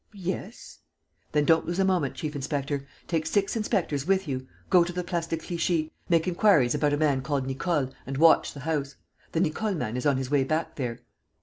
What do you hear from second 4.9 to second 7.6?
the Place de Clichy. Make inquiries about a man called